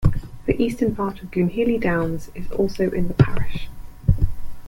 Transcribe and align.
The 0.47 0.59
eastern 0.59 0.95
part 0.95 1.21
of 1.21 1.29
Goonhilly 1.29 1.79
Downs 1.79 2.31
is 2.33 2.49
also 2.53 2.89
in 2.89 3.07
the 3.07 3.13
parish. 3.13 3.69